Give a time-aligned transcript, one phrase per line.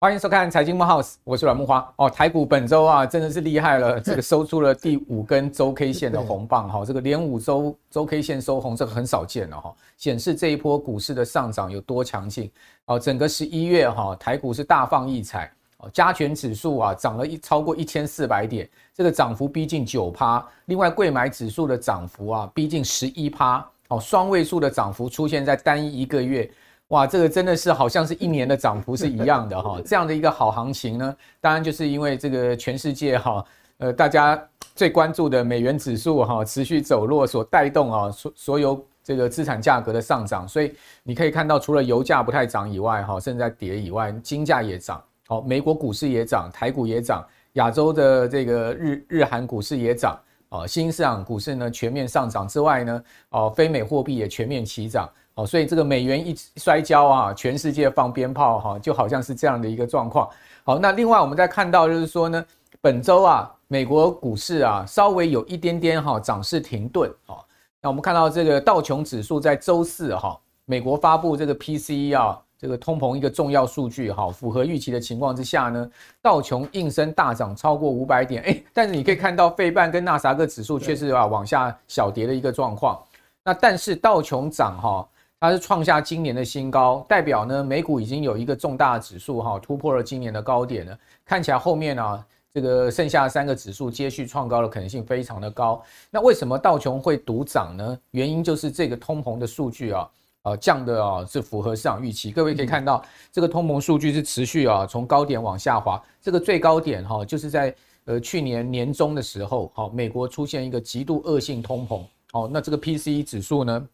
[0.00, 2.08] 欢迎收看财经木 House，我是阮木花哦。
[2.08, 12.48] 台股本周啊，真的是厉害了，这个收出了第五根周 K 线的红棒哈， 这个连五周周 K 线收红，这个很少见了哈，显示这一波股市的上涨有多强劲
[12.84, 12.96] 哦。
[12.96, 26.50] 整个十一月哈，台股是大放异彩哦，加权指数啊涨了一超过一千四百点，这个涨幅逼近九趴，另外贵买指数的涨幅啊逼近十一趴哦，双位数的涨幅出现在单一一个月。
[26.88, 33.44] 哇，这个真的是好像是一年的涨幅是一样的哈， 这样的一个好行情呢，当然就是因为这个全世界哈，
[33.76, 34.42] 呃，大家
[34.74, 50.18] 最关注的美元指数哈持续走弱所带动啊，所所有这个资产价格的上涨，所以你可以看到，除了油价不太涨以外哈，甚至在跌以外，金价也涨，好，美国股市也涨，台股也涨，亚洲的这个日日韩股市也涨，
[50.48, 55.06] 啊，新兴市场股市呢全面上涨之外呢，哦，非美货币也全面齐涨。
[55.34, 60.28] 哦，所以这个美元一摔跤啊，全世界放鞭炮哈，就好像是这样的一个状况。
[60.64, 62.42] 好，那另外我们再看到就是说呢，
[62.80, 67.08] 本周啊，美国股市啊稍微有一点点哈涨势停顿。
[67.26, 67.46] 好，
[67.82, 83.00] 那我们看到这个道琼指数在周四哈，美国发布这个 PCE 啊，这个通膨一个重要数据哈，符合预期的情况之下呢，道琼应声大涨超过五百点，哎，但是你可以看到费半跟纳斯达克指数却是啊往下小跌的一个状况。
[83.44, 85.08] 那但是道琼涨哈。
[85.40, 90.98] 它是创下今年的新高，代表呢美股已经有一个重大指数哈突破了今年的高点了。
[91.24, 95.80] 看起来后面啊这个剩下三个指数接续创高的可能性非常的高。
[96.10, 97.96] 那为什么道琼会独涨呢？
[98.10, 100.10] 原因就是这个通膨的数据啊，
[100.48, 102.30] 呃降的啊是符合市场预期。
[102.30, 107.74] 各位可以看到这个通膨数据是持续啊从高点往下滑，这个最高点哈就是在
[108.04, 113.88] 呃去年年中的时候，好美国出现一个极度恶性通膨，哦那这个 PCE 指数呢？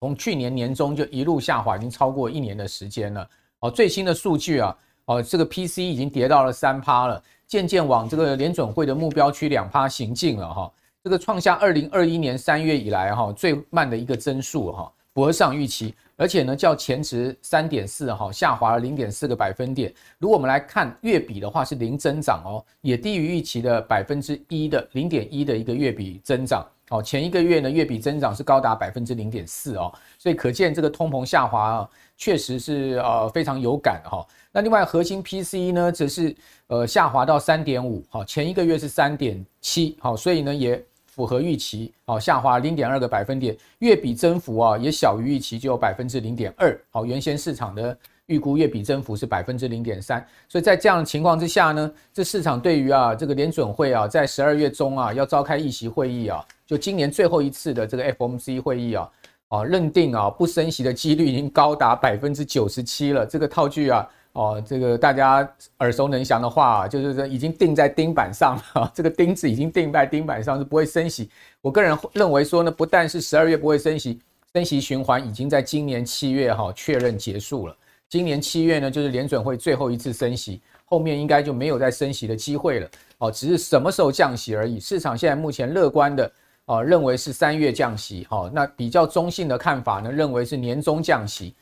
[0.00, 3.26] 从去年年中就一路下滑，已经超过一年的时间了。
[3.60, 10.70] 哦，最新的数据啊，哦，这个 PCE 已经跌到了三趴了，渐渐往这个联准会的目标区两趴行进了哈。
[11.02, 19.90] 这个创下二零二一年三月以来哈最慢的一个增速哈，不合市场预期，而且呢较前值三点四哈下滑了零点四个百分点。
[20.18, 26.62] 如果我们来看月比的话是零增长哦，也低于预期的百分之一的零点一的一个月比增长。
[26.90, 31.88] 哦，前一个月呢，月比增长是高达百分之零点四哦，所以可见这个通膨下滑啊，
[32.18, 34.22] 确实是呃非常有感哈。
[34.52, 40.80] 那另外核心 PCE 呢，则是呃下滑到三点五，好，前一个月是三点七，好，所以呢也
[41.16, 47.96] 符合预期，好，下滑零点二个百分点，月比增幅啊也小于预期，就有百分之零点二，好，原先市场的。
[48.26, 50.18] 预估月比增幅是百分之零点三，
[50.48, 59.08] 所以在这样的情况之下呢，这市场对于啊这个联准会啊在十二月中啊要召开议息会议啊，就今年最后一次的这个 FOMC 会议啊，
[59.46, 63.24] 啊认定啊不升息的几率已经高达百分之九十七了。
[63.24, 64.04] 这个套句啊，
[64.36, 65.48] 哦这个大家
[65.78, 71.30] 耳熟能详的话，就是说已经钉在钉板上了， 这个钉子已经钉在钉板上是不会升息。
[71.62, 74.20] 我个人认为说呢，不但是十二月不会升息，
[74.52, 77.74] 升息循环已经在今年七月哈确认结束了。
[78.08, 84.78] 今年七月呢，就是联准会最后一次升息，后面应该就没有再升息的机会了哦，只是什么时候降息而已。
[84.78, 86.30] 市场现在目前乐观的
[86.66, 91.52] 啊，认为是三月降息，哈，那比较中性的看法呢，认为是年中降息；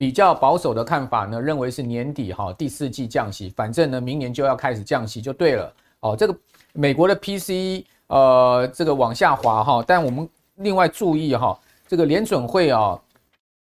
[0.00, 3.50] 比较保守的看法呢，认为是年底哈第四季降息。
[3.50, 6.16] 反正呢，明年就要开始降息就对了哦。
[6.16, 6.34] 这个
[6.72, 12.98] 美国的 PCE 呃，这个往下滑哈，但我们另外注意哈，这个联准会啊。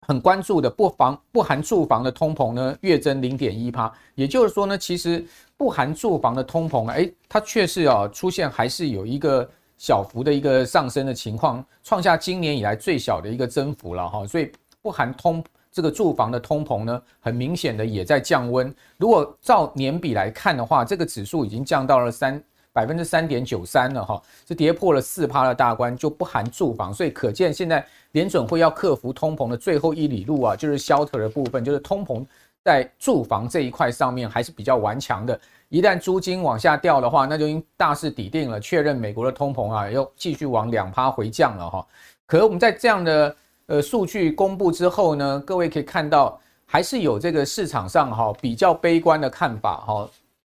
[0.09, 5.25] 很关注的不房不含住房的通膨呢，月增零点一趴，也就是说呢，其实
[5.57, 9.49] 不含住房的通膨，哎，它确实啊出现还是有一个
[9.79, 14.51] 小幅的一个上升的情况，创下今年以来最小的一个增幅了哈，所以
[14.83, 18.75] 不含通这个住房的通膨呢，很明显的也在降温。
[18.97, 22.43] 如果照年比来看的话，这个指数已经降到了三。
[22.73, 32.25] 百分之三点九三了哈，是跌破了四趴的大关，就不含住房，所以可见现在联准会要克服通膨的最后一里路啊，就是 shelter 的部分，就是通膨
[32.63, 35.39] 在住房这一块上面还是比较顽强的。
[35.69, 41.85] 一旦租金往下掉的话，那就已经大势底定了，确认美国的通膨啊要继续往两趴回降了哈。
[42.25, 43.35] 可我们在这样的
[43.71, 50.11] 呃数据公布之后呢，各位可以看到还是有这个市场上哈比较悲观的看法哈，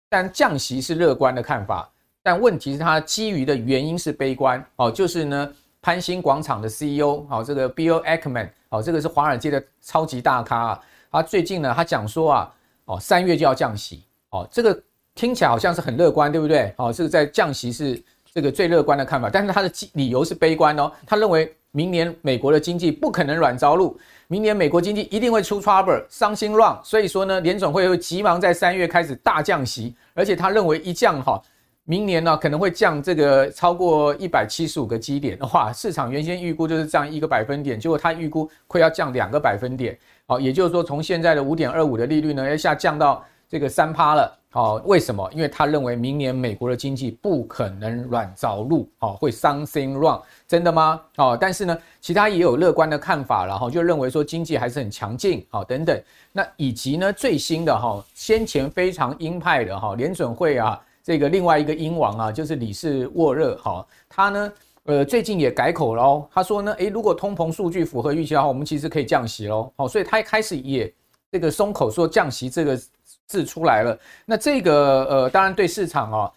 [0.09, 1.91] 但降息是乐观的看法。
[2.23, 10.81] 但问题是，它基于的原因是悲观哦，就是呢，潘兴广场的 CEO 好，这个 Bill Ackman 好，这个是华尔街的超级大咖啊，
[11.11, 12.55] 他最近呢，他讲说啊，
[12.85, 14.81] 哦，三月就要降息哦，这个
[15.17, 16.73] 听起来好像是很乐观，对不对？
[16.77, 18.01] 哦，这个在降息是
[18.33, 20.93] 这个最乐观的看法，但是他的理由是悲观哦。
[21.05, 26.79] 他认为明年美国的经济不可能软着陆，明年美国经济一定会出 trouble，伤心乱。
[26.83, 31.41] 所以说呢，联总会会急忙在三月开始大降息，而且他认为一降哈，
[31.85, 44.35] 明年呢可能会降这个超过一百七十五个基点的话，市场原先预估就是降一个百分点，结果他预估会要降两个百分点，好，也就是说从现在的五点二五的利率呢，要下降到这个三趴了。
[44.51, 45.31] 好，为什么？
[45.35, 50.99] 因为他认为明年美国的经济不可能软着陆，哦，会 something wrong，真的吗？
[51.17, 56.03] 哦，但是呢，其他也有乐观的看法了，哈，就认为说经济还是很强劲，好，等等。
[56.33, 64.53] 那以及呢，最新的哈，先前非常鹰派的哈，联准会啊，这个另外一个鹰王啊，就是理事沃热，哈，他呢，
[64.85, 70.91] 呃，最近也改口了，他说呢，诶，如果通膨数据符合预期的话，我们其实可以降息喽，好，所以他一开始也
[71.31, 72.81] 这个松口说降息这个。
[73.29, 76.33] 字出来了，那这个呃，当然对市场啊，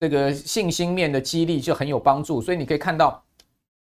[0.00, 2.40] 这个信心面的激励就很有帮助。
[2.40, 3.22] 所以你可以看到，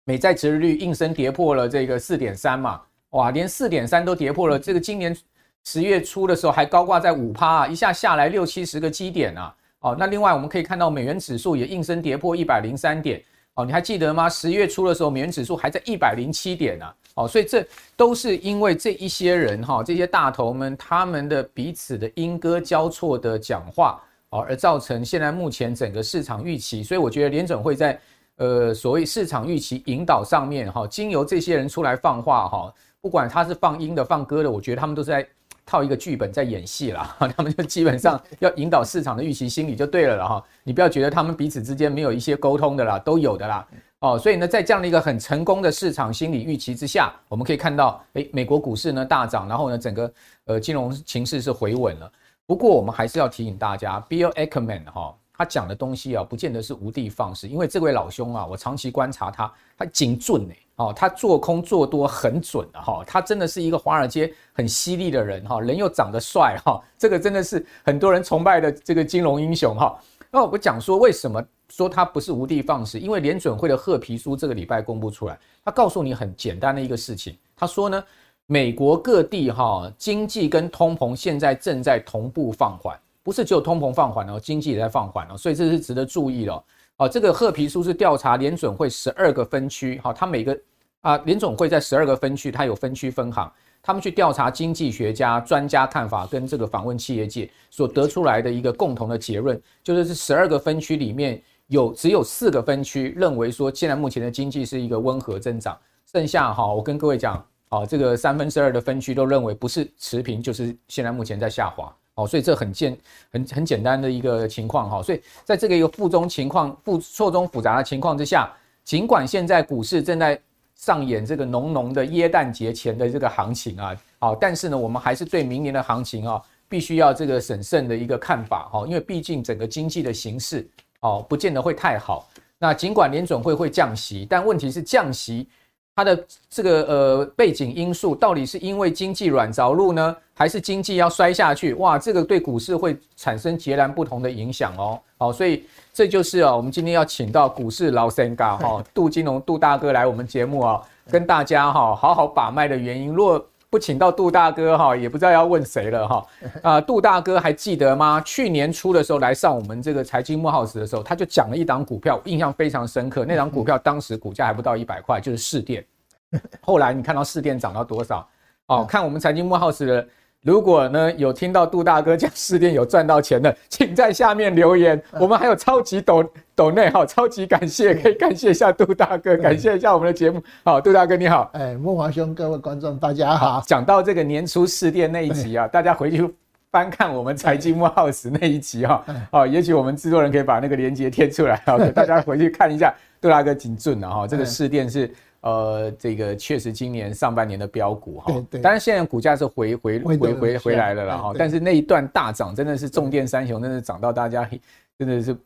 [0.03, 2.81] 美债殖利率应声跌破了这个四点三嘛，
[3.11, 4.59] 哇，连四点三都跌破了。
[4.59, 5.17] 这个今年
[5.65, 9.55] 十月初的时候还高挂在五趴，啊一下下来六七十个基点啊。
[9.79, 13.23] 哦，那另外我们可以看到美元指数也应声跌破一百零三点。
[13.53, 14.27] 哦，你还记得吗？
[14.27, 16.93] 十月初的时候，美元指数还在一百零七点呢。
[17.17, 17.65] 哦，所以这
[17.95, 23.99] 都是因为这一些人哈，这些大头们他们的彼此的莺歌交错的讲话，
[24.29, 26.83] 哦，而造成现在目前整个市场预期。
[26.83, 27.99] 所以我觉得联准会在
[28.35, 32.71] 呃所谓市场预期引导上面哈，经由这些人出来放话哈，
[33.01, 35.27] 不管他是放鹰的放鸽的，我觉得他们都是在
[35.65, 37.17] 套一个剧本在演戏啦。
[37.35, 40.43] 他们就基本上要引导市场的预期心理就对了了哈。
[40.63, 43.67] 你不要觉得他们彼此之间没有一些沟通的啦，都有的啦。
[43.99, 50.13] 哦，所以呢，在这样的一个很成功的市场心理预期之下，我们可以看到，诶，美国股市呢大涨，然后呢，整个
[50.45, 52.11] 呃金融情势是回稳了。
[52.45, 69.99] 不过，我们还是要提醒大家，Bill Ackman 哈，他讲的东西啊，不见得是无的放矢，因为这位老兄啊，我长期观察他，他精准诶，哦，他做空做多很准的哈，他真的是一个华尔街很犀利的人哈，人又长得帅哈，这个真的是很多人崇拜的这个金融英雄哈。
[70.29, 71.43] 那我讲说为什么。
[71.69, 78.03] 说他不是无的放矢，因为联准会的褐皮书这个礼拜公布出来，他告诉你很简单的一个事情，他说呢，
[78.45, 86.63] 美国各地哈经济跟通膨现在正在同步放缓，不是只有通膨放缓哦，经济也在放缓哦，所以这是值得注意的
[86.97, 87.09] 哦。
[87.09, 90.57] 这个褐皮书是调查联准会十二个分区，哈，它每个
[91.01, 93.51] 啊联准会在十二个分区，它有分区分行。
[93.83, 105.77] 他们去调查经济学家、专家看法，跟这个访问企业界所得出来的一个共同的结论，就是这十二个分区里面有只有四个分区认为说，现在目前的经济是一个温和增长，
[106.11, 112.97] 剩下哈，我跟各位讲，好，这个三分之二的分区都认为不是持平，就是现在目前在下滑，哦，所以这很简
[113.31, 118.49] 很很简单的一个情况哈，所以在这个一个负中情况、复错综复杂的情况之下，
[118.85, 120.39] 尽管现在股市正在
[120.75, 130.65] 上演这个浓浓的耶诞节前的这个行情啊，好，但是呢，我们还是对明年的行情啊，必须要这个审慎的一个看法哈，因为毕竟整个经济的形势
[131.07, 132.27] 哦，不见得会太好。
[132.59, 135.47] 那尽管联准会会降息，但问题是降息。
[135.95, 141.73] 它的这个呃背景因素到底是因为经济软着陆呢，还是经济要摔下去？
[141.73, 144.99] 哇，这个对股市会产生截然不同的影响哦。
[145.17, 150.79] 好，所以这就是啊，我们今天要请到股市老神咖哈杜金龙杜大哥来我们节目啊，
[151.09, 153.11] 跟大家哈好好把脉的原因。
[153.11, 156.25] 如果不请到杜大哥哈，也不知道要问谁了哈。
[156.63, 158.21] 啊，杜大哥还记得吗？
[158.21, 163.25] 去年初的时候来上我们这个财经慕 House 的时候，他就讲了一档股票，印象非常深刻。
[163.25, 165.85] 那档股票当时股价还不到一百块，就是市电。
[166.61, 168.27] 后来你看到市电涨到多少？
[168.67, 170.07] 哦，看我们财经慕 House 的。
[170.43, 175.01] 如果呢有听到杜大哥讲试电有赚到钱的，请在下面留言。
[175.19, 176.23] 我们还有超级抖
[176.55, 180.41] 抖内哈，超级感谢，可以感谢一下杜大哥，感谢一下我们的节目。
[180.63, 183.61] 好，杜大哥你好，哎，慕驊兄，各位观众大家好。
[183.65, 186.33] 讲到这个年初试电那一集啊，大家回去
[186.71, 192.93] 翻看我们财经慕 House 那一集哈，好，也许我们制作人可以把那个链接贴出来，好，给大家回去看一下。
[193.19, 195.11] 杜大哥谨准了哈，这个试电是。
[195.41, 204.49] 呃，这个确实今年上半年的标股哈，当然现在股价是回回回回回来了啦哈，但是那一段大涨真的是重电三雄，真的涨到大家
[204.97, 205.37] 真的是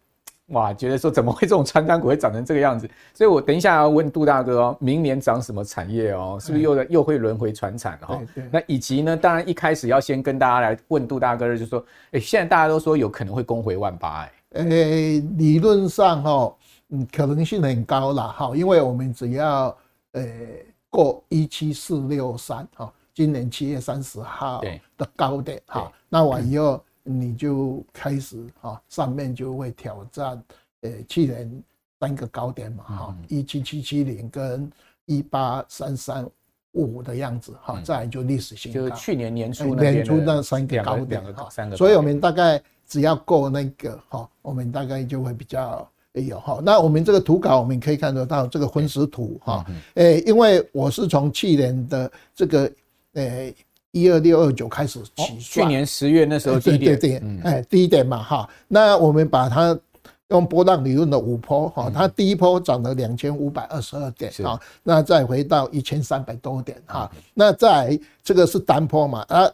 [0.48, 2.90] 哇，觉得说怎么会这种传单股会涨成这个样子？
[3.14, 6.38] 所以我等一下要问杜大哥哦，明年涨什么产业哦？
[6.42, 8.20] 是不是又又会轮回传产哈？
[8.50, 14.64] 那以及呢，当然一开始要先跟大家来问杜大哥的，就是说，哎，现在大家都说有可能会攻回万八哎，呃，
[15.38, 16.56] 理论上哈。
[16.92, 19.76] 嗯，可能性很高了哈，因为我们只要
[20.12, 20.24] 呃
[20.90, 24.62] 过一七四六三哈，今年七月三十号
[24.98, 30.44] 的高点哈，那完以后你就开始哈，上面就会挑战
[30.82, 31.64] 呃去年
[32.00, 34.70] 三个高点嘛，哈，一七七七零跟
[35.06, 36.30] 一八三三
[36.74, 46.60] 五的样子，哈，再来就历史新高，就是去年年初年初那三个高点，哈，所以我们大概只要过那个，哈，我们大概就会比较有哈。
[46.64, 49.66] 那我们这个图稿我们可以看得到这个分时图，哈，
[49.96, 52.72] 诶，因为我是从去年的这个，
[53.14, 53.56] 诶，
[53.92, 59.78] 一二六二九开始起算，去年十月那时候低点，哎，低点嘛，哈，那我们把它。
[60.30, 69.52] 用波浪理论的五波哈，它第一波涨了两千五百二十二点啊，那再回到一千三百多点哈，那再这个是单波嘛啊，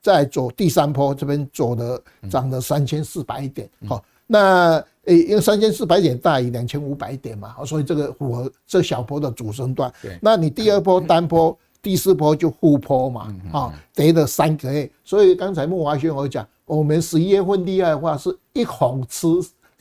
[0.00, 2.00] 再走第三波这边走了
[2.30, 9.92] 涨了三千四百点哈，那诶因为三千四百点大于两千五百点嘛，所以这个符合这小波的主升段。
[10.20, 14.90] 那你第二波 单波，第四波就护坡嘛啊，跌了三个月。
[15.04, 19.26] 所以刚才慕华轩我讲，我们十一月份厉害的话是一红吃。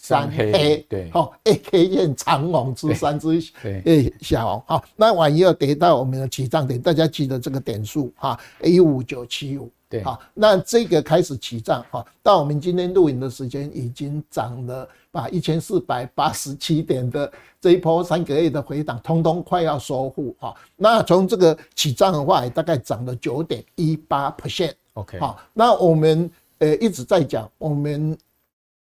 [0.01, 3.37] 三黑对，好，A K 线长红吃三只
[3.83, 26.29] 诶小红，好，那万一要跌到我们的起涨点，大家记得这个点数哈，A 五九七五，对，好，那这个开始起涨哈，到我们今天录影的时间已经涨了，把一千四百八十七点的这一波三个月的回档，通通快要收复哈，那从这个起涨的话，大概涨了九点一八 percent，OK，好，那我们
[26.59, 28.17] 呃一直在讲我们。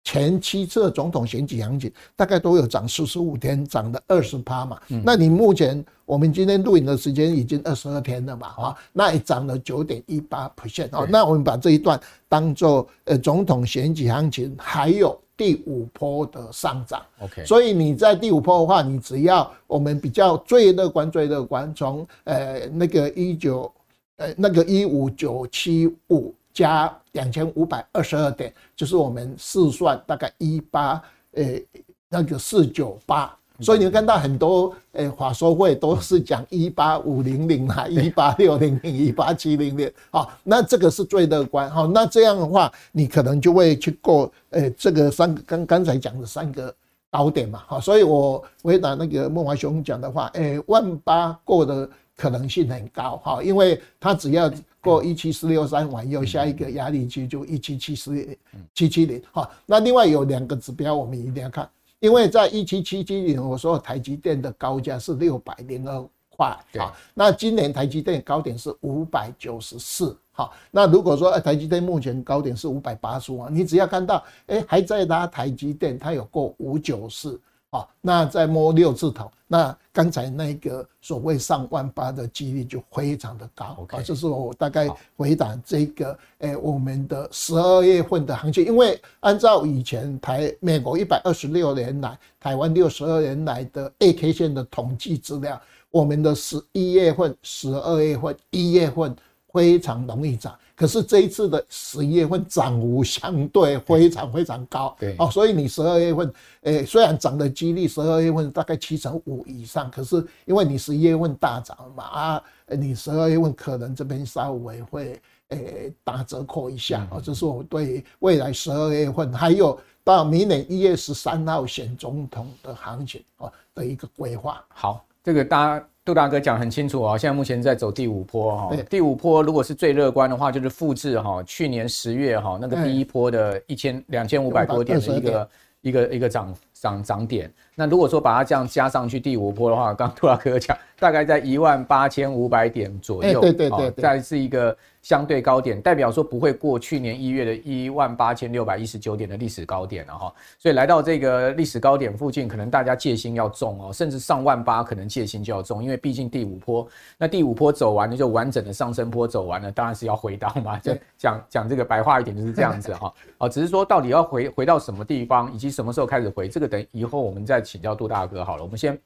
[0.04, 4.78] 前七次总统选举行情大概都有涨四十五天，涨了二十趴嘛。
[5.02, 8.49] 那你目前我们今天录影的时间已经二十二天了嘛？
[8.49, 10.90] 啊，那也涨了九点一八 percent。
[10.92, 17.02] 哦，那我们把这一段当做呃总统选举行情，还有第五波的上涨。
[17.20, 23.73] OK，所以你在第五波的话，你只要我们比较最乐观、最乐观，从呃那个一九
[24.16, 26.34] 呃那个一五九七五。
[26.54, 31.66] 加两千五百二十二点，就是我们试算大概一八，诶，
[32.08, 46.73] 那个四九八，所以你会看到很多诶法说会都是讲一八五零零啊，一八六零零，一八七零零，好，那这个是最乐观，好，那这样的话，你可能就会去过，诶，这个三个刚刚才讲的三个
[47.11, 54.49] 高点嘛，好，所以我回答那个孟华雄讲的话，诶，万八过的可能性很高，哈，因为他只要。
[54.84, 58.38] 过一七四六三完以后，下一个压力区就一七七四
[58.74, 59.50] 七七零哈。
[59.64, 61.66] 那另外有两个指标我们一定要看，
[62.00, 66.48] 因为在一七七七零，我说台积电的高价是六百零二块
[66.78, 66.92] 啊。
[67.14, 70.50] 那今年台积电高点是五百九十四哈。
[70.70, 77.40] 那如果说台积电目前高点是五百八十五，你只要看到哎还在拉台积电，它有过五九四。
[77.75, 83.75] 好，那再摸六字头，那刚才那个所谓上万八的几率就非常的高。
[83.81, 99.16] OK，这是我大概回答这个，诶，我们的十二月份的行情，因为按照以前台美国一百二十六年来，台湾六十二年来的 A K 线的统计资料，我们的十一月份、十二月份、一月份
[99.52, 100.57] 非常容易涨。
[100.76, 110.16] 可是这一次的十一月份涨幅相对非常非常高，对哦，所以你十二月份，诶，虽然涨的几率十二月份大概七成五以上，可是
[110.47, 124.64] 因为你十一月份大涨嘛啊，你十二月份可能这边稍微会诶打折扣一下哦，这是我对未来十二月份还有到明年一月十三号选总统的行情哦的一个规划。
[124.69, 125.88] 好，这个大家。
[126.04, 135.49] 杜大哥讲很清楚哦，现在目前在走第五波哈，第五波如果是最乐观的话，就是复制哈去年十月哈那个第一波的一千两千五百多点的一个
[135.80, 137.50] 一个一个涨涨涨点。
[137.75, 144.76] 那如果说把它这样加上去第五波的话，刚杜大哥讲大概在一万八千五百点左右，对对对，再是一个。
[145.04, 156.88] 相对高点代表说不会过去年一月的一万八千六百一十九点的历史高点了哈，所以来到这个历史高点附近，可能大家戒心要重哦，甚至上万八可能戒心就要重，因为毕竟第五波，
[157.19, 168.97] 那第五波走完了就完整的上升坡走完了，当然是要回档嘛，就讲讲这个白话一点就是这样子哈， 哦，只是说到底要回回到什么地方，以及什么时候开始回，这个等以后我们再请教杜大哥好了，我们先。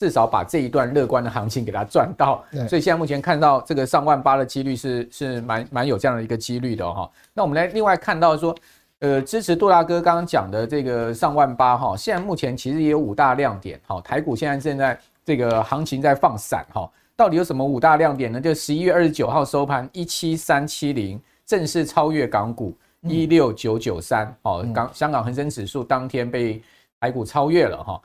[0.00, 7.10] 至少把这一段乐观的行情给它赚到，所以现在目前看到这个上万八的几率是是蛮蛮有这样的一个几率的哈。
[7.34, 8.54] 那我们来另外看到说，
[9.00, 14.00] 呃，支持杜大哥刚刚讲的这个上万八哈，现在目前其实也有五大亮点哈。
[14.02, 18.40] 台股现在正在这个行情在放闪哈，到底有什么五大亮点呢？
[18.40, 22.72] 就十一月二十九号收盘一七三七零，正式超越港股
[23.02, 26.62] 一六九九三哦，港香港恒生指数当天被
[27.00, 28.00] 台股超越了哈。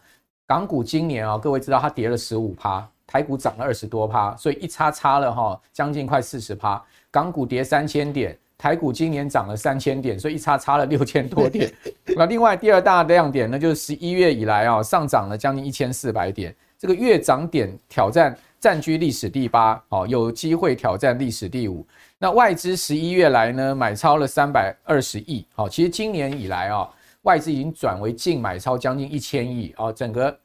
[0.46, 6.82] 港股今年啊，各位知道它跌了十五趴，台股涨了二十多趴，所以一差差了哈，将近快四十趴。
[7.10, 11.72] 港股跌三千点，台股今年涨了三千点，所以一差差了六千多点。
[12.16, 21.86] 那另外第二大亮点呢，就是十一月以来啊，上涨了将近一千四百点，这个月涨点挑战占据历史第八，哦，有机会挑战历史第五。
[22.18, 26.90] 那外资十一月来呢，买超了三百二十亿，好，其实今年以来啊，
[27.24, 30.40] 外资已经转为净买超将近一千亿，哦，整个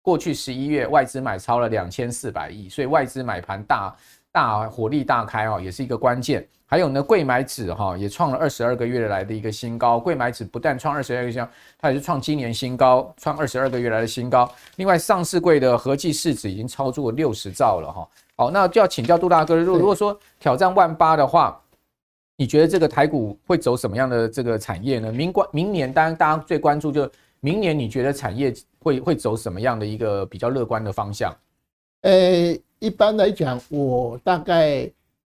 [0.00, 3.92] 过去十一月外资买超了两千四百亿，所以外资买盘大。
[4.32, 6.46] 大火力大开哦，也是一个关键。
[6.64, 9.98] 还有呢，贵买指哈也创了二十二个月来的一个新高。
[9.98, 11.50] 贵买指不但创二十二个月新高，
[11.80, 14.48] 它也是创今年新高，创二十二个月来的新高。
[14.76, 18.08] 另外，上市柜的合计市值已经超出了六十兆了哈。
[18.36, 21.60] 好，那就要请教杜大哥，如如果说挑战万八的话，
[22.40, 25.12] 你觉得这个台股会走什么样的这个产业呢？
[25.12, 27.06] 明关明年，当然大家最关注就
[27.40, 31.36] 明年，你觉得产业会会走什么样的一个比较乐观的方向？
[32.00, 32.58] 诶。
[32.78, 34.90] 一般来讲，我大概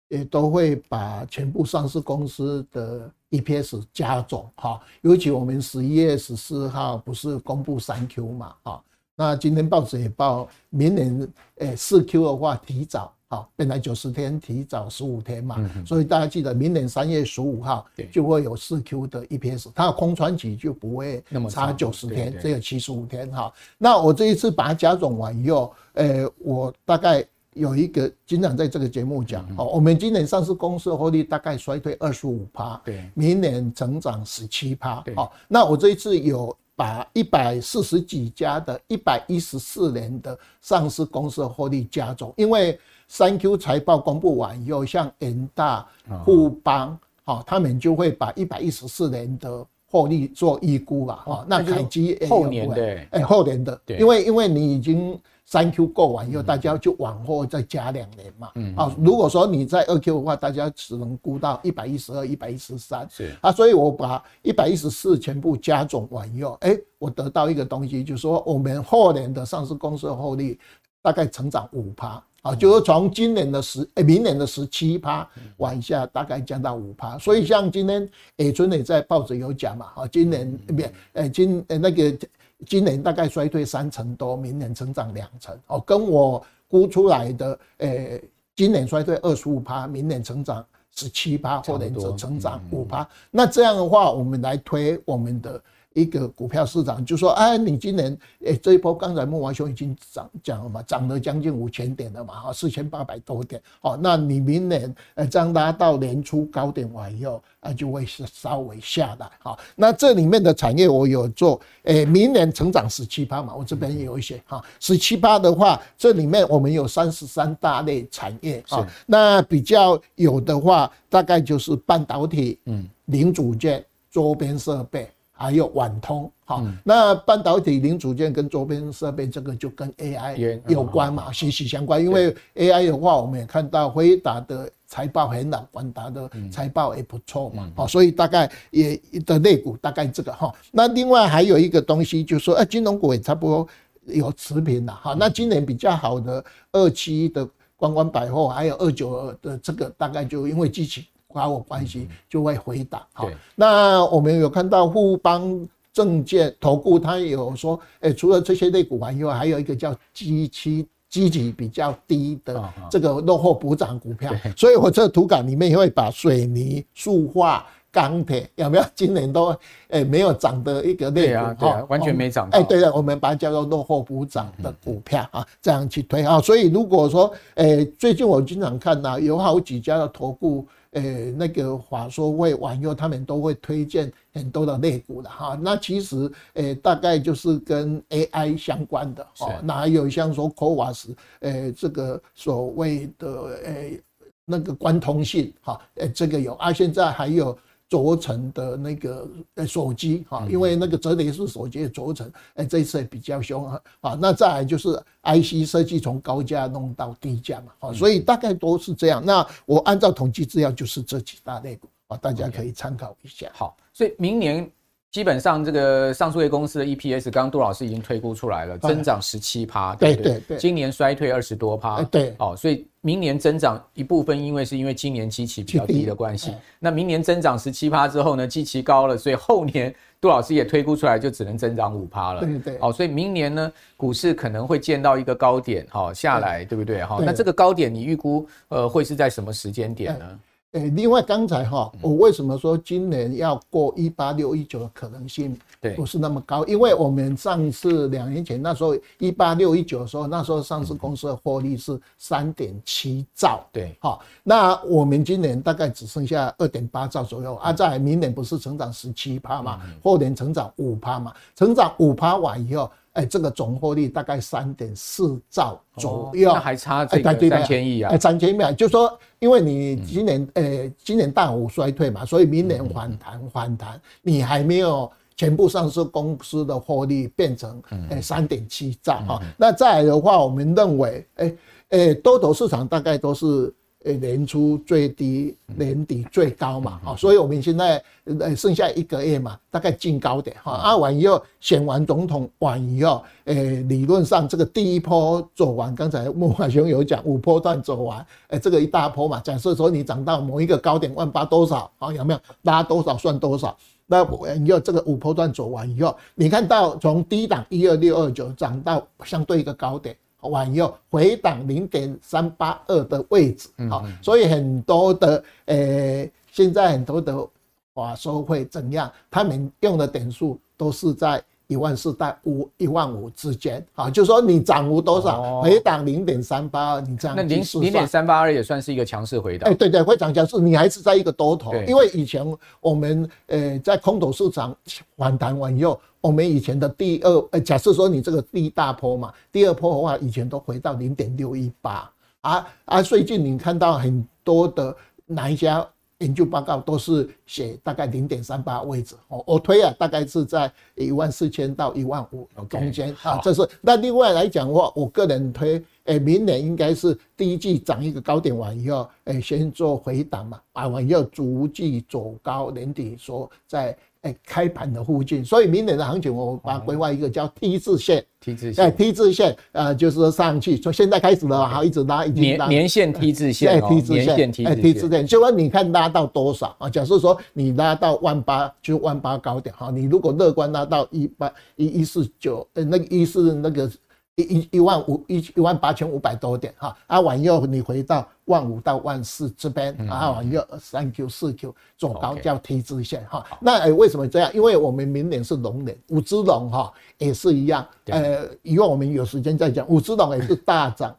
[0.07, 8.83] 也都会把全部上市公司的 EPS 加总哈，尤其我们十一月十四号不是公布三 Q 嘛哈，
[9.15, 11.27] 那今天报纸也报明年
[11.57, 13.13] 诶四 Q 的话提早。
[13.29, 23.51] 好，本来九十天提早十五天嘛，所以大家记得明年三月十五号就会有四 Q 的 EPS，它的空窗期就不会差九十天，只有七十五天哈。
[23.79, 42.79] 那我这一次把它加总完以后，呃，我大概有一个经常在这个节目讲，哦，我们今年上市公司的获利大概衰退二十五趴，对，明年成长十七趴，好，那我这一次有把一百四十几家的一百一十四年的上市公司的获利加总，因为。
[43.05, 45.87] 三 Q 财报公布完以后，像人大、
[46.25, 51.45] 富邦，好，他们就会把一百一十四年的获利做预估吧，哈。
[51.47, 55.19] 那凯基后年的，哎，后年的，因为因为你已经
[55.53, 63.31] 三 Q 过完以后，大家就往后再加两年嘛，嗯，啊，如果说你在二 Q 的话，大家只能估到一百一十二、一百一十三，是。
[63.39, 70.57] 啊，所以我把一百一十四全部加总完以后，哎，我得到一个东西，就是说我们后年的上市公司的获利
[71.03, 72.23] 大概成长五趴。
[72.41, 77.17] 啊，就是从今年的十，诶，明年的十七趴往下，大概降到五趴。
[77.17, 82.17] 所以像今天，诶，春磊在报纸有讲嘛，啊，今年不，诶，今，诶，那个
[82.65, 85.57] 今年大概衰退三成多，明年成长两成。
[85.67, 88.23] 哦，跟我估出来的，诶，
[88.55, 93.07] 今年衰退二十五趴，明年成长十七趴，或者是成长五趴。
[93.31, 95.61] 那这样的话，我们来推我们的。
[95.93, 125.09] 一个股票市场就说，哎，你今年，哎，这一波刚才慕驊兄已经涨讲了嘛，涨了将近五千点了嘛，哈，四千八百多点，好，那你明年，呃，这样拉到年初高点完以后，啊，就会是稍微下来，哈，那这里面的产业我有做，哎，明年成长十七趴嘛，我这边也有一些，哈，十七趴的话，这里面我们有三十三大类产业，啊，那比较有的话，大概就是半导体，嗯，零组件、周边设备。
[125.35, 132.01] 还有网通，好，那半导体零组件跟周边设备这个就跟 AI 有关嘛，息息相关。
[132.01, 140.53] 因为 AI 的话，我们也看到辉达的财报很好，广达的财报也不错嘛，好，所以大概也的类股大概这个哈。
[140.71, 143.67] 那另外还有一个东西，就是说，哎，金融股也差不多
[144.05, 145.15] 有持平了哈。
[145.17, 151.07] 那今年比较好的二期的观光百货，还有二九二的这个，大概就因为机器。
[151.41, 153.01] 和我关系就会回档。
[153.13, 164.33] 好，那我们有看到富邦证券投顾，他有说，诶，除了这些类股完以外，还有一个叫基期基期比较低的这个落后补涨股票。
[164.57, 169.55] 所以我这个图稿里面也会把水泥、塑化、钢铁有没有今年都
[169.89, 172.49] 诶没有涨的一个类股，对啊，完全没涨。
[172.49, 176.41] 哎，对了，我们把它叫做落后补涨的股票啊，这样去推啊。
[176.41, 180.65] 所以如果说，诶，最近我经常看到有好几家的投顾。
[180.93, 185.59] 呃、欸，那个华说会网友，他们都会推荐很多的类股的哈。
[185.61, 189.53] 那其实，诶、欸，大概就是跟 AI 相关的哦。
[189.63, 194.01] 那还有像说 CoWoS，呃，这个所谓的呃、欸、
[194.45, 196.71] 那个关通信哈，呃，这个有啊。
[196.71, 197.57] 现在还有。
[197.93, 203.79] 轴承的那个呃手机哈，因为那个折叠式手机的轴承，哎，这一次也比较凶啊。
[204.01, 209.23] 啊，那再来就是 IC 设计从高价弄到低价嘛，啊，所以大概都是这样。
[209.23, 213.51] 那我按照统计资料就是这几大类股啊，大家可以参考一下。
[213.53, 214.67] 好，所以明年。
[215.13, 220.39] 基本上这个上市公司的 EPS，刚刚杜老师已经推估出来了，增长十七趴，对对？
[220.47, 236.75] 对，今年衰退二十多趴，对，哦，所以明年增长一部分，因为是因为今年基期比较低的关系，那明年增长十七趴之后呢，基期高了，所以后年杜老师也推估出来，就只能增长五趴了，对对，哦，所以明年呢，股市可能会见到一个高点，哈下来，对。
[236.75, 237.03] 不对？
[237.05, 240.39] 哈，那这个高点你预估呃会是在什么时间点呢？
[240.73, 245.55] 欸，另外刚才哈，我为什么说今年要过一八六一九的可能性
[245.95, 246.65] 不是那么高？
[246.65, 262.89] 因为我们上次两年前那时候一八六一九的时候，那时候上市公司的获利是三点七兆，对，好，那我们今年大概只剩下二点八兆左右啊，在明年不是成长十七趴嘛，后年成长五趴嘛，成长五趴完以后。
[263.13, 268.11] 哎、欸，这个总获利大概三点四兆左右，哦、那还差这个三千亿啊！
[268.11, 279.41] 哎，三千亿，啊就说因为你今年，呃、嗯欸，今年大幅衰退嘛，所以明年反弹反弹，你还没有全部上市公司的获利变成哎三点七兆哈。
[279.57, 281.57] 那再来的话，我们认为，哎、欸，
[281.89, 283.73] 哎、欸，多头市场大概都是。
[284.03, 290.73] 诶，年初最低，年底最高嘛，啊，所以我们现在呃剩下一个月嘛，大概进高点哈。
[290.73, 303.75] 啊，完以后选完总统完以后，诶，理论上这个第一波走完，刚才慕驊兄有讲五波段走完，诶，这个一大波嘛，假设说你涨到某一个高点万八多少，啊，有没有拉多少算多少？
[304.05, 304.21] 那
[304.59, 310.13] 你要这个五波段走完以后，你看到从低档一二六二九涨到相对一个高点。
[310.49, 315.75] 完以后回档零点三八二的位置，好，所以很多的诶、
[316.23, 317.47] 欸，现在很多的
[317.93, 319.11] 话说会怎样？
[319.29, 329.69] 他们用的点数都是在一万四到五一万五之间，啊，就说你涨幅多少，回档零点三八二，你这样那零零点三八二也算是一个强势回档。
[329.69, 332.45] 哎，对对，非常强势，你还是在一个多头，因为以前
[332.79, 334.75] 我们呃在空头市场
[335.17, 335.99] 反弹完以后。
[336.23, 342.09] 我们以前的第二，呃，假设说你这个第一大波嘛，第二波的话，以前都回到零点六一八
[342.39, 345.85] 啊啊，最近你看到很多的哪一家
[346.19, 353.67] 研究报告都是写大概零点三八位置，我我推啊，大概是在一万四千到一万五中间啊，这是。
[353.81, 363.97] 那另外来讲的话，我个人推，诶，明年应该是第一季涨一个高点完以后，诶，先做回档嘛，啊完以后逐季走高，年底说在。
[364.23, 374.33] 哎，开盘的附近，所以明年的行情，我把它规划一个叫 T 字线，T 字线，哎，T 字线，呃，就是说上去，从现在开始了，好，一直拉，一直拉，年线 T 字线，哎，T 字线，
[374.65, 376.89] 哎，T 字线，就说你看拉到多少啊？
[376.89, 383.91] 假设说你拉到万八，就万八高点，哈，你如果乐观拉到一八一一四九，呃，那个一四那个。
[384.35, 394.51] 一一一万五一一万八千五百多点哈，啊往右你回到万五到万四这边，啊往右三 Q 四 Q 总高叫 T 字线哈，那诶为什么这样？
[394.53, 401.15] 因为我们明年是龙年，五只龙哈也是一样，呃，以后我们有时间再讲，五只龙也是大涨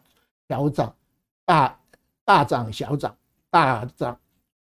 [0.49, 0.95] 小涨，
[1.45, 1.79] 大
[2.25, 3.15] 大涨小涨，
[3.49, 4.19] 大涨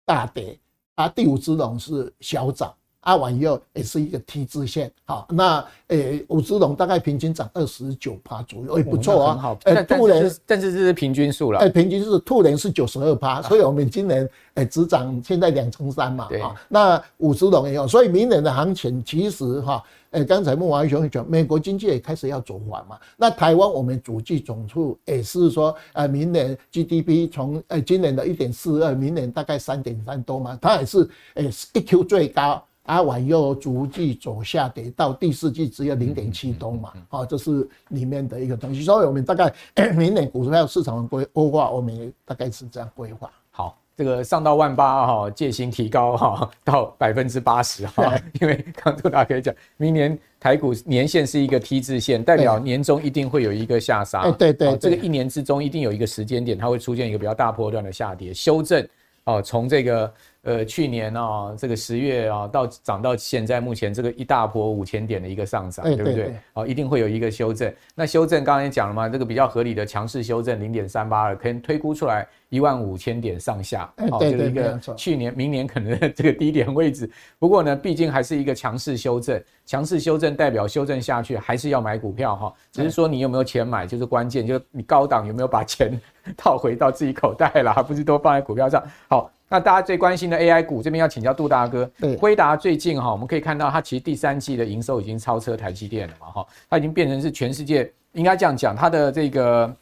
[0.05, 0.59] 大跌，
[0.95, 2.73] 啊第五只龙是小涨。
[3.01, 9.35] 啊，完以后也是一个 T 字线，好，那诶五只龙大概平均涨二十九趴左右，也不错啊。
[9.35, 11.59] 好，诶兔年，但是这是平均数了。
[11.61, 16.27] 诶平均是兔年是九十二趴，所以我们今年诶只涨现在两成三嘛。
[16.43, 16.53] 啊。
[16.69, 22.99] 那五只龙也有，所以明年的行情其实哈，诶刚才慕驊兄讲，美国经济也开始要走缓嘛。
[23.17, 32.63] 那台湾我们主计总处也是说，呃，明年 GDP 从诶今年的一点四二，明年大概三点三多嘛，它也是诶一 Q 最高。
[32.91, 38.83] 啊，完又逐季走下跌，到第四季只有零点七多嘛，好，这是里面的一个东西。
[38.83, 39.49] 所以，我们大概
[39.95, 43.31] 明年股票市场的规划，我们大概是这样规划。
[43.49, 54.29] 好，这个上到万八哈，戒心提高哈， 到百分之八十哈，因为刚杜大哥讲，明年台股年线是一个 T 字线，代表年终一定会有一个下杀。
[54.31, 58.85] 对对，这个一年之中一定有一个时间点，它会出现一个比较大波段的下跌修正。
[59.23, 60.13] 哦，从这个。
[60.43, 66.33] 呃，去年啊、哦，这个十月啊，到涨到现在目前这个一大波五千点的一个上涨，对不对？
[66.53, 67.71] 哦，一定会有一个修正。
[67.93, 77.07] 那修正刚才讲了嘛，这个比较合理的强势修正零点三八二，可能推估出来一万五千点上下，哦，就是一个去年、明年可能的 这个低点位置。
[77.37, 85.91] 不过呢，毕竟还是一个强势修正，强势修正代表修正下去还是要买股票哈，只是说你有没有钱买就是关键，就是你高档有没有把钱
[86.35, 88.83] 套回到自己口袋了，不是都放在股票上。
[89.07, 89.31] 好。
[89.51, 99.75] 那大家最关心的 AI 股这边要请教杜大哥，对，辉达最近哈，我们可以看到它其实第三季的营收已经超车台积电了嘛哈，它已经变成是全世界应该这样讲，它的这个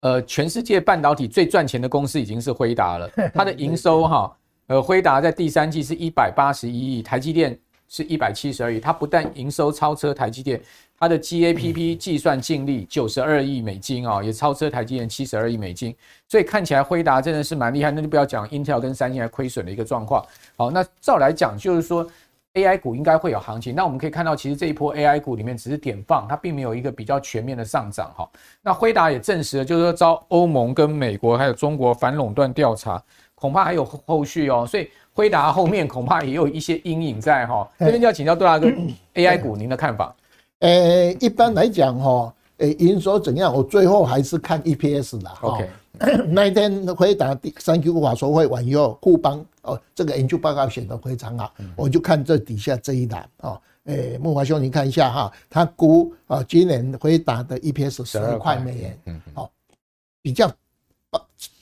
[0.00, 4.34] 呃全世界半导体最赚钱的公司已经是辉达了， 它的营收哈，
[4.68, 7.58] 呃辉达在第三季是一百八十一亿，台积电
[7.90, 10.58] 是一百七十二亿，它不但营收超车台积电。
[10.98, 15.96] 它的 GAPP 计算净利九十二亿美金啊，也超车台积电七十二亿美金，
[16.28, 17.90] 所以看起来辉达真的是蛮厉害。
[17.90, 20.22] 那就不要讲 Intel 跟三星还亏损的一个状况。
[20.56, 22.06] 好，那照来讲就是说
[22.52, 23.74] AI 股应该会有行情。
[23.74, 28.28] 那我们可以看到，其实这一波 AI 股里面只是点放，它并没有一个比较全面的上涨哈。
[28.60, 33.02] 那辉达也证实了，就是说遭欧盟跟美国还有中国反垄断调查。
[33.40, 34.66] 恐怕还有后续哦。
[34.66, 37.68] 所以辉达后面恐怕也有一些阴影在哈。
[37.78, 38.68] 这边就要请教杜大哥，
[39.14, 40.14] AI 股您的看法？
[40.60, 43.52] 呃，一般来讲哈，呃，营收怎样？
[43.54, 45.34] 我最后还是看 EPS 啦。
[45.40, 45.68] OK，
[46.28, 53.60] 那一天辉达第三 Q 法说会完以后，富邦哦，这个研究报告写得非常好，我就看这底下这一栏哦。
[53.84, 59.50] 诶，木华兄，你看一下哈，他估啊，今年辉达的 EPS 十二块美元，嗯，好，
[60.20, 60.48] 比较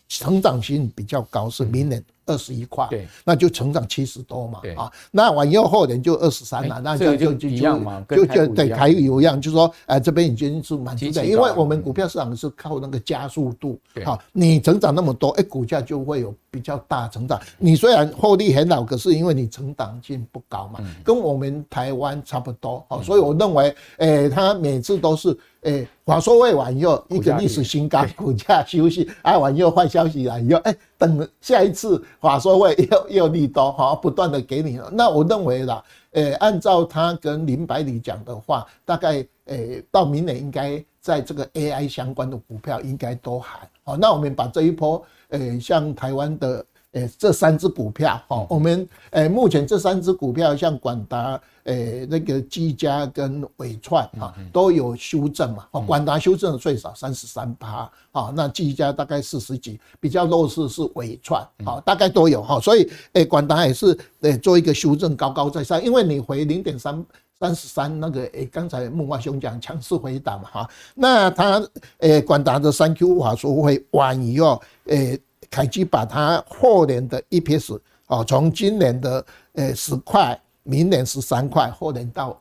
[0.08, 2.02] 成长性比较高，是明年。
[2.30, 17.40] 二十一块，对，那就成长七十多嘛，啊，那完以后后年就二十三了，那就就就一样嘛，就就对，还有一样，就是说，哎，这边已经是蛮基本，因为我们股票市场是靠那个加速度，好，你成长那么多，哎，股价就会有比较大成长。
[17.56, 25.34] 你虽然获利很好，可是因为你成长性不高嘛，跟我们台湾差不多，好，所以我认为，诶，它每次都是。
[25.62, 34.80] 诶，话说未完以后，一个历史新高，股价休息，哎，完又坏消息来以后，哎，等下一次话说会又又利多，哈，不断的给你。
[34.92, 43.96] 那我认为啦，诶，按照他跟林百里讲的话，大概诶到明年应该在这个 AI 相关的股票应该都还好。
[43.96, 46.64] 那我们把这一波，诶，像台湾的。
[46.92, 67.04] 诶，这三只股票，哈，我们诶目前这三只股票，像广达、诶那个技嘉跟伟创，啊，都有修正嘛，哦，广达修正的最少三十三趴，啊，那技嘉大概四十几，比较弱势是伟创，啊，大概都有哈，所以诶广达也是诶做一个修正，高高在上，因为你回零点三
[67.38, 71.62] 三十三那个诶，刚才慕驊兄讲强势回档嘛，哈，那他
[71.98, 75.20] 诶广达的三 Q 法说会晚于哦，诶。
[75.50, 77.78] 凯基把它后年的 EPS
[78.08, 82.38] 哦，从今年的诶十块，明年十三块，后年到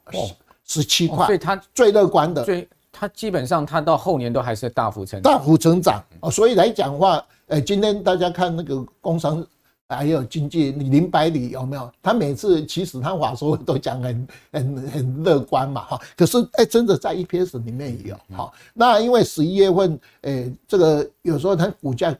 [0.65, 6.29] 十七块，所以它最乐观的，所以它基本上它到后年都还是大幅成长，大幅成长哦。
[6.29, 9.41] 所以来讲话，呃，今天大家看那个工商
[9.87, 11.89] 还有经济，你林百里有没有？
[12.03, 18.51] 他每次其实他话说都讲很 很很乐观嘛哈，可是哎，真的在 EPS 里面也有哈。
[18.73, 22.13] 那因为十一月份，呃，这个有时候它股价。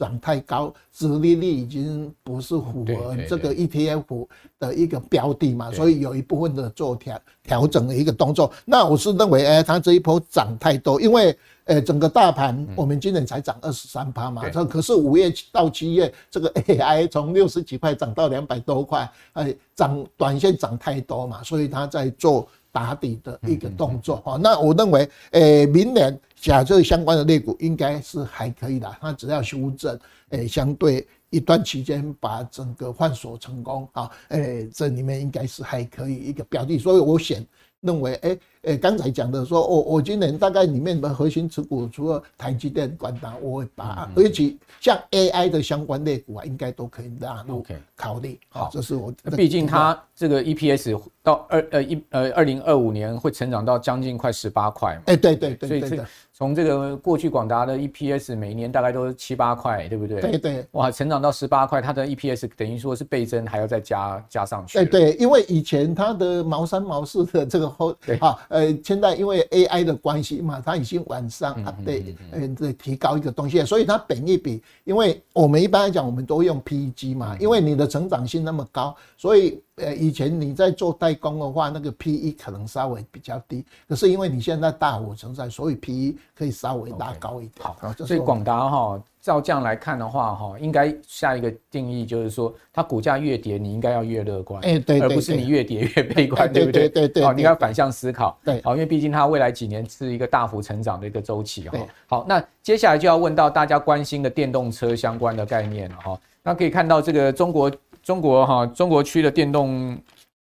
[0.00, 4.26] 涨太高，殖利率已经不是符合这个 ETF
[4.58, 8.50] 的一个标的嘛，所以有一部分的做调调整的一个动作。
[8.64, 22.48] 那我是认为，哎，它这一波涨太多，因为呃，整个大盘我们今年才涨二十三趴嘛，这可是五月到七月这个 AI 从六十几块涨到两百多块，哎，涨短线涨太多嘛，所以它在做。
[22.72, 29.98] 打底的一个动作哈，那我认为，诶，明年假设相关的类股应该是还可以的，它只要修正，
[30.30, 37.46] 诶，相对一段期间把整个换锁成功啊，诶，这里面应该是还可以一个标的，所以我选。
[37.82, 47.64] 认为，哎，哎，刚才讲的说，我我今年大概里面的核心持股，除了台积电、广达，我会把，而且像 AI 的相关类股啊，应该都可以纳入
[47.96, 48.38] 考虑。
[48.50, 49.10] 好，这是我。
[49.34, 55.02] 毕竟它这个 EPS 到二呃一呃二零二五年会成长到将近快十八块嘛。
[55.06, 56.06] 哎，对对对，所以这个。
[56.32, 60.22] 从这个过去广达的 EPS 每年大概都是七八块，对不对？
[60.22, 64.78] 对对，哇，成长到十八块，它的 EPS 等于说是倍增，还要再加加上去。
[64.78, 79.62] 对对，因为以前它的毛三毛四的这个后啊，呃，现在因为 AI 的关系嘛，它已经往上 update，呃，对，提高一个东西，所以它本益比，因为我们一般来讲，我们都用 PEG 嘛，因为你的成长性那么高，所以。
[79.82, 87.66] 呃，以前你在做代工的话，那个 PE 可能稍微比较低，可是因为你现在大火成长，所以 PE 可以稍微拉高一点。
[87.66, 96.88] Okay, 好，所以广达哈，照这样来看的话哈，应该下一个定义就是说，它股价越跌，你应该要越乐观，哎，对，而不是你越跌越悲观，对不对？
[96.88, 101.78] 对对对，好，你应该反向思考，对，好，因为毕竟它未来几年是一个大幅成长的一个周期哈。
[102.06, 106.20] 好，那接下来就要问到大家关心的电动车相关的概念了哈。
[106.42, 107.70] 那可以看到这个中国。
[108.02, 109.96] 中国哈，中国区的电动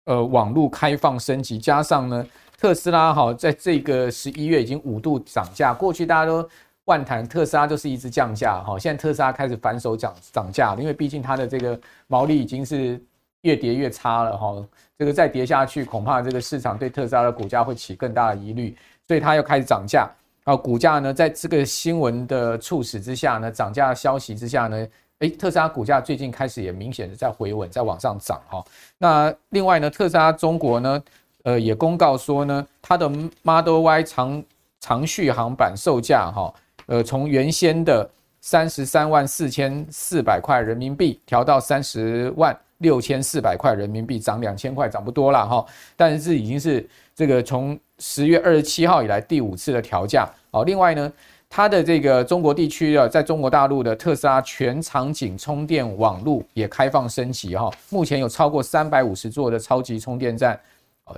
[0.05, 2.27] 呃网络开放升级，加上呢
[2.59, 5.75] 特斯拉哈，在这个十一月已经五度涨价。
[5.75, 6.49] 过去大家都
[6.85, 13.03] 万谈特斯拉就是一直降价哈，现在特斯拉开始反手涨涨价，因为毕竟它的这个毛利已经是
[13.43, 14.55] 越跌越差了哈。
[14.99, 18.77] 这个再跌下去，恐怕这个市场对特斯拉的股价会起更大的疑虑，
[19.09, 20.09] 所以它又开始涨价。
[20.45, 24.87] 啊，股价呢在这个新闻的促使之下呢，涨价消息之下呢。
[25.21, 28.65] 诶，特斯拉股价最近开始也明显的在回稳，在往上涨哈。
[28.97, 31.03] 那另外呢，特斯拉中国呢，
[31.43, 33.07] 呃，也公告说呢，它的
[33.43, 34.43] Model Y 长
[34.81, 36.55] 长续航版售价哈，
[36.87, 38.09] 呃，从原先的
[38.41, 45.63] 三十三万四千四百块人民币调到三十万六千四百块人民币，涨两千块，涨不多了哈。
[45.97, 50.27] 但是已经是这个从十月二十七号以来第五次的调价。
[50.51, 51.13] 好，另外呢。
[51.53, 60.59] 它的这个中国地区啊，在中国大陆的特斯拉全场景充电网络也开放升级哈，目前有超过三百五十座的超级充电站，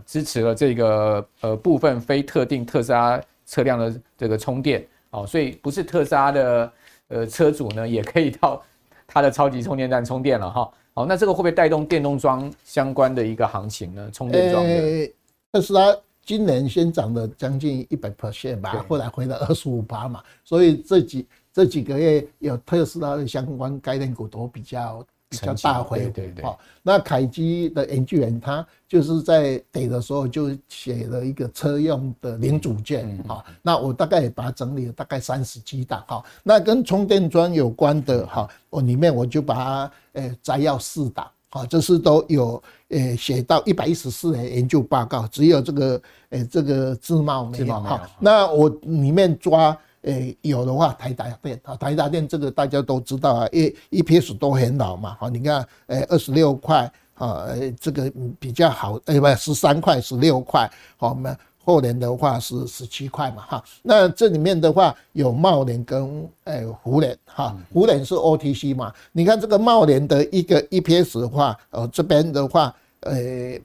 [0.07, 6.73] 支持了这个呃部分非特定特斯拉车辆的这个充电哦，所以不是特斯拉的
[7.09, 8.61] 呃车主呢，也可以到
[9.07, 10.73] 它的超级充电站充电了哈。
[10.95, 14.11] 好，那这个会不会带动电动桩相关的一个行情呢？
[14.11, 15.12] 充电桩的
[15.53, 15.95] 特斯拉。
[16.24, 26.08] 今年先涨了将近一百 percent 吧，后来回了二十五趴嘛，所以这几这几个月有特斯拉的相关概念股都比较比较大回。
[26.11, 26.44] 对对。
[26.44, 41.28] 好，那凯基的研究员他就是在跌的时候就写了一个车用的零组件，好，那我大概也把它整理了大概三十几档，哈，那跟充电桩有关的，哈，我里面我就把它呃摘要四档。
[41.55, 47.75] 好，这是都有诶写到一百一十四年研究报告，只有这个诶这个自贸没有。
[47.79, 55.15] 好，那我里面抓诶有的话，台达电啊，台达电这个大家都知道啊一 EPS 都很老嘛。
[55.21, 57.47] 好，你看诶二十六块啊，
[57.79, 58.11] 这个
[58.41, 61.37] 比较好，诶不十三块十六块，好我们。
[61.64, 73.59] 后年的话是十七块嘛哈，那这里面的话有茂联跟诶胡联哈，胡联是 OTC 嘛，你看这个茂联的一个 EPS 的话，呃这边的话，呃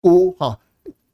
[0.00, 0.58] 估哈，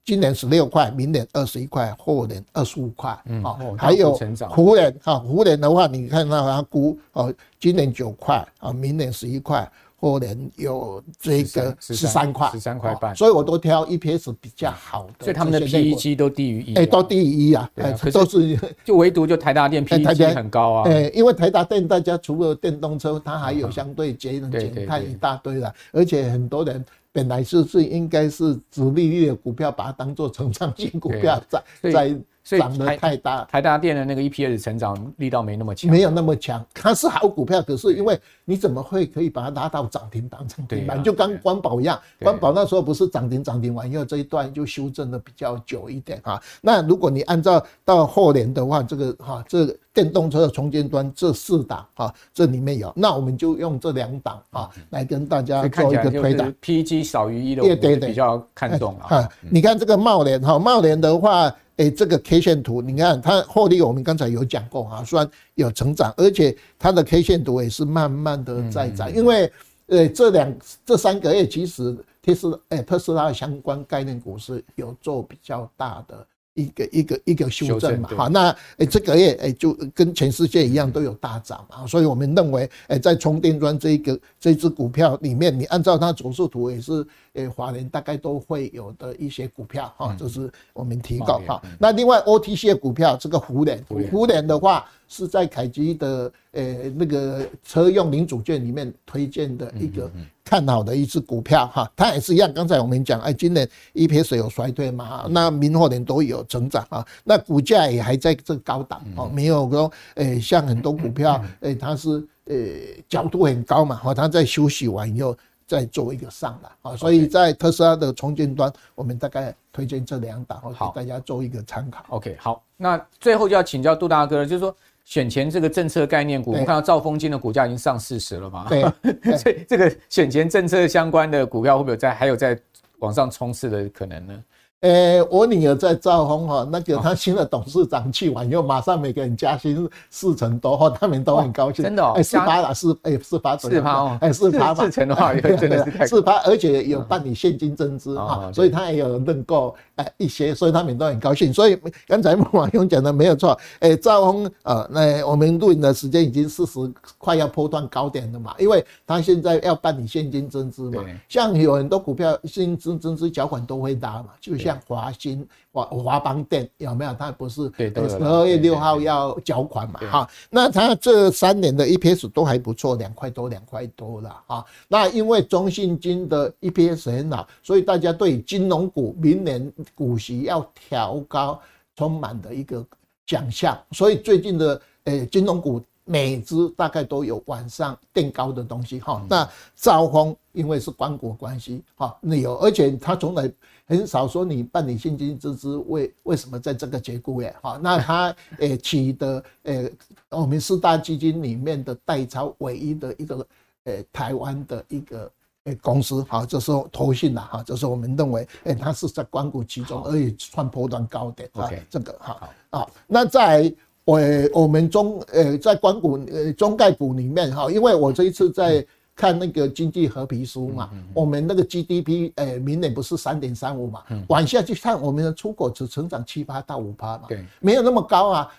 [0.05, 3.43] 今年十六块，明年二十一块，后年二十五块，嗯，
[3.77, 4.17] 还有
[4.49, 9.71] 湖联哈，湖联的话，你看到它估哦，今年九块啊，明年十一块。
[10.01, 18.59] 后年有这个十三块，十三块半，所以我都挑 EPS 比较好的，所以他们的 PEG 都低于一，哎，都低于一啊，哎，都是。
[18.85, 32.17] 就唯独就台达电 PEG 很高啊，哎，因为台达电大家除了电动车，它还有相对节能减碳一大堆了，而且很多人本来是是应该是殖利率的股票，把它当做成长型股票在在。
[32.59, 36.65] 涨得太大，台大电的那个 EPS 成长力道没那么强，没有那么强。
[36.75, 41.03] 它是好股票，可是因为你怎么会可以把它拉到涨停板涨停板？
[41.03, 46.41] 就跟光宝一样，光宝那时候不是涨停涨停完以后这一段就修正的比较久一点啊。
[46.61, 56.45] 那如果你按照到后年的话，这个哈，这个电动车的充电端这四档啊，这里面有，那我们就用这两档啊来跟大家做一个推导。
[56.63, 59.29] PEG 少于一的，对对对，比较看重啊。
[59.41, 61.55] 你看这个茂联哈，茂联的话。
[61.81, 69.51] 哎，这个 K 线图，你看它获利，我们刚才有讲过啊，虽然有成长，而且它的 K 线图也是慢慢的在涨，因为
[69.87, 76.27] 呃这两这三个月其实特斯哎特斯拉的相关概念股是有做比较大的。
[76.61, 91.63] 一个一个一个修正嘛，好，那诶这个月诶就跟全世界一样都有大涨嘛，所以我们认为诶在充电桩这一个这支股票里面，你按照它走势图也是诶华人大概都会有的一些股票哈，这是我们提高哈。
[91.79, 100.11] 那另外 OTC 的股票这个湖联，湖联的话是在凯基的诶那个车用零组件里面推荐的一个。
[100.51, 102.53] 看好的一只股票哈，它也是一样。
[102.53, 115.37] 刚才我们讲，哎，今年 EPS 有衰退嘛，那明后年都有成长啊，那股价也还在这高档哦，没有说，哎，像很多股票，哎，它是诶角度很高嘛，哈，它在休息完以后
[115.69, 120.61] 再做一个上来啊，所以在特斯拉的重建端，我们大概推荐这两档，
[120.93, 122.05] 给大家做一个参考。
[122.09, 124.75] OK，好，那最后就要请教杜大哥了，就是说。
[125.05, 128.67] 选前这个政策概念股，我们看到兆丰金的股价已经上四十了嘛？
[128.71, 132.59] 对，所以这个选前政策相关的股票会不会在还有在
[132.99, 134.45] 往上冲刺的可能呢？
[134.81, 141.85] 诶、欸，我女儿在兆丰哈，那个她新的董事长去完以后，马上每个人加薪四成多哈，他们都很高兴。
[141.85, 143.77] 真的哦，哎，四八了，四哎四八左右。
[143.77, 151.53] 四八哦，哎四趴四成 的话，真的是四八，而且有办理现金增资哈，所以他也有认购哎一些，所以他们都很高兴。
[151.53, 156.79] 所以刚才慕驊兄讲的没有错，哎，兆丰呃，那我们录影的时间已经四十，
[157.19, 165.47] 快要波段高点了嘛，因为他现在要办理现金增资嘛，像有很多股票现金增资缴款都会大嘛，就像华新。
[165.73, 167.15] 华华邦电有没有？
[167.15, 170.01] 他不是十二月六号要缴款嘛？
[170.01, 174.65] 哈，那他这三年的 EPS 都还不错，两块多，两块多了哈。
[174.89, 181.61] 那因为中信金的 EPS 很好，所以大家对金融股明年股息要调高，
[181.95, 182.85] 充满的一个
[183.25, 183.81] 奖项。
[183.93, 189.25] 所以最近的诶金融股每只大概都有晚上垫高的东西哈。
[189.31, 193.49] 那兆丰因为是关国关系哈，那有而且他从来。
[193.91, 197.53] 很少说你办理现金支支，为为什么在这个节骨眼？
[197.61, 199.93] 哈，那他诶取得诶
[200.29, 203.47] 我们四大基金里面的代操唯一的一个
[203.85, 205.31] 诶台湾的一个
[205.65, 213.75] 诶公司，哈，就是投信了哈，就是我们认为诶它是在关谷其中，而且创波段高点，啊，这个哈啊，那在。
[214.03, 214.19] 我
[214.55, 218.85] 我们中呃在关谷呃中概股里面哈，因为我这一次在
[219.21, 228.53] 看那个经济合皮书嘛，我们那个 GDP 呃明年不是三点三五嘛，往下去看我们的出口只成长七八到五趴嘛，对，没有那么高啊，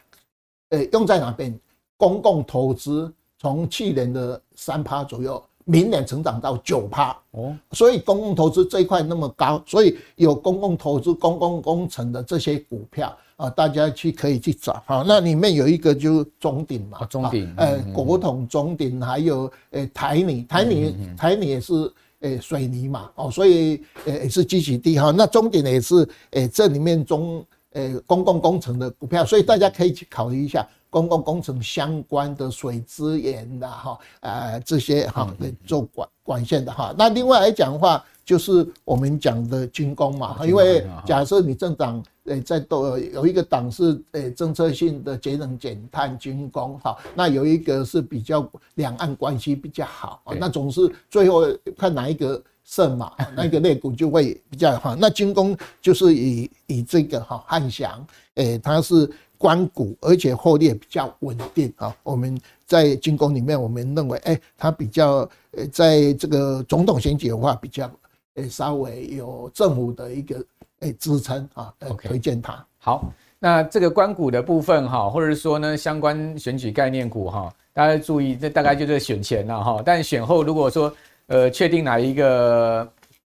[0.69, 1.59] 呃用在哪边？
[1.97, 5.43] 公共投资从去年的三趴左右。
[5.63, 15.03] 明年成长到九趴哦，所以公共投资这一块那么高，所以有公共投资、公共工程的这些股票啊，大家去可以去找哈。
[15.07, 21.73] 那里面有一个就中鼎嘛，中鼎，呃，国统、中鼎，还有呃台泥，台泥，台泥也是
[22.19, 25.09] 呃水泥嘛，哦，所以呃也是积极地哈。
[25.09, 30.67] 那中鼎也是呃这里面中呃公共工程的股票，所以大家可以去考虑一下。
[30.91, 35.33] 公共工程相关的水资源的哈，呃，这些哈，
[35.65, 36.93] 做管管线的哈。
[36.97, 51.45] 那另外来讲的话，就是我们讲的军工嘛，因为假设你政党诶在都有一个党是诶政策性的节能减碳军工哈，那有一个是比较两岸关系比较好，那总是最后
[51.77, 54.93] 看哪一个胜嘛，那个肋骨就会比较好。
[54.93, 59.09] 那军工就是以以这个哈汉翔，诶，它是。
[59.41, 61.95] 官股，而且获利也比较稳定啊。
[62.03, 65.27] 我们在军工里面，我们认为，哎，它比较
[65.57, 67.89] 呃，在这个总统选举的话，比较
[68.35, 70.45] 呃稍微有政府的一个
[70.81, 72.63] 诶支撑啊，推荐它。
[72.77, 79.81] 好，那这个关股的部分哈，或者是说呢，相关选举概念股哈，大家注意，这大概就是选前了哈。
[79.83, 80.93] 但选后如果说
[81.25, 82.87] 呃确定哪一个。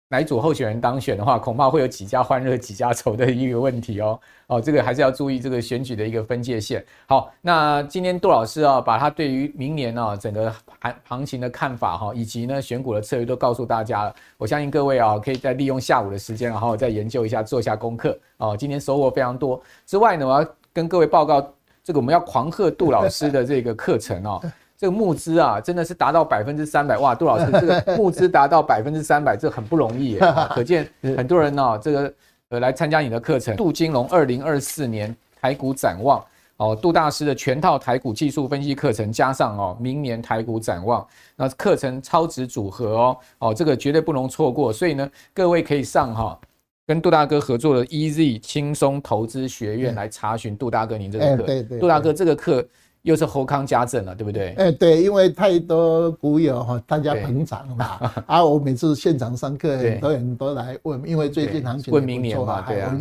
[0.10, 4.20] 哪一组候选人当选的话，恐怕会有几家欢乐几家愁的一个问题哦。
[4.46, 6.86] 哦，这个还是要注意这个选举的一个分界线。
[7.08, 14.14] 好，那今天杜老师啊，把他对于明年啊整个行行情的看法哈，以及呢选股的策略都告诉大家了。
[14.38, 18.56] 我相信各位啊，可以再利用下午的时间，然后再研究一下，做一下功课哦。
[18.56, 19.60] 今天收获非常多。
[19.88, 21.42] 之外呢，我要跟各位报告，
[21.84, 24.40] 这个我们要狂贺杜老师的这个课程哦。
[24.84, 27.16] 这个募资啊，真的是达到百分之三百哇！
[27.16, 30.18] 杜老师，这个募资达到百分之三百，这很不容易，
[30.54, 32.14] 可见很多人呢、啊，这个
[32.50, 33.56] 呃来参加你的课程。
[33.56, 36.22] 杜金龙二零二四年台股展望
[36.58, 41.08] 哦，杜大师的全套台股技术分析课程，加上哦明年台股展望，
[41.38, 44.74] 那课程超值组合哦哦，这个绝对不容错过。
[44.74, 46.38] 所以呢，各位可以上哈
[46.86, 51.44] 跟杜大哥合作的 EZ 轻松投资学院来查询杜大哥您这个课。
[51.44, 52.68] 对对，杜大哥这个课。
[53.04, 54.54] 又是侯康家政了，对不对？
[54.54, 58.12] 哎，对，因为太多股友哈，大家捧场嘛。
[58.26, 62.98] 啊，我每次现场上课，很多人都来问，因为最近行情问明年嘛，对啊。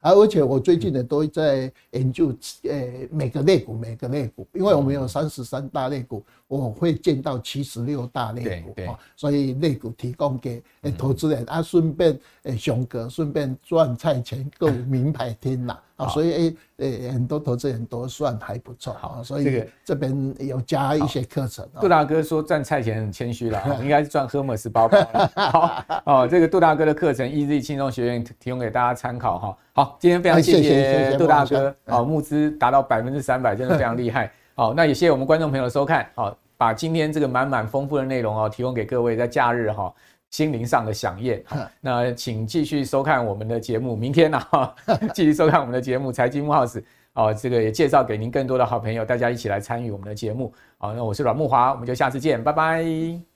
[0.00, 2.32] 而且我最近呢都在研究，
[2.64, 8.74] 呃，每个类股，每个类股，因为我们有三十三大类股，我会见到七十六大类股，
[9.16, 10.62] 所以类股提供给
[10.96, 21.68] 投资人啊，顺便呃熊哥顺便赚菜钱，够名牌听啦啊，所以诶很多投资人都算还不错啊，所以这边有加一些课程。
[21.80, 24.98] 杜大哥说赚菜钱很谦虚了，应该是赚 Hermes 包包。
[25.34, 29.58] 好哦，这个杜大哥的课程 EZ 轻松学院提供给大家参考哈。
[29.72, 34.30] 好，今天非常谢谢杜大哥，好，募资达到百分之三百，真的非常厉害。
[34.54, 39.92] 好，那也谢谢我们观众朋友的收看，好，把今天这个满满丰富的内容哦，提供给各位在假日哈
[40.30, 41.42] 心灵上的饗宴。
[41.46, 44.40] 好，那请继续收看我们的节目，明天呢，
[45.14, 46.80] 继续收看我们的节目《财经木 House》
[47.14, 50.52] 哦，这个也介绍给您更多的好朋友，大家一起来参与我们的节目。
[50.76, 53.27] 好，那我是阮木华，我们就下次见，拜拜。